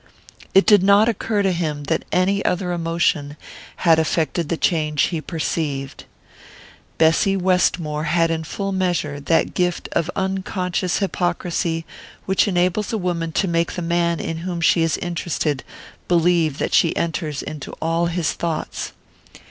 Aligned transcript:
It 0.55 0.65
did 0.65 0.81
not 0.81 1.07
occur 1.07 1.43
to 1.43 1.51
him 1.51 1.83
that 1.83 2.05
any 2.11 2.43
other 2.43 2.71
emotion 2.71 3.37
had 3.75 3.99
effected 3.99 4.49
the 4.49 4.57
change 4.57 5.03
he 5.03 5.21
perceived. 5.21 6.05
Bessy 6.97 7.37
Westmore 7.37 8.05
had 8.05 8.31
in 8.31 8.43
full 8.43 8.71
measure 8.71 9.19
that 9.19 9.53
gift 9.53 9.87
of 9.91 10.09
unconscious 10.15 10.97
hypocrisy 10.97 11.85
which 12.25 12.47
enables 12.47 12.91
a 12.91 12.97
woman 12.97 13.31
to 13.33 13.47
make 13.47 13.73
the 13.73 13.83
man 13.83 14.19
in 14.19 14.37
whom 14.37 14.59
she 14.59 14.81
is 14.81 14.97
interested 14.97 15.63
believe 16.07 16.57
that 16.57 16.73
she 16.73 16.95
enters 16.95 17.43
into 17.43 17.71
all 17.73 18.07
his 18.07 18.33
thoughts. 18.33 18.93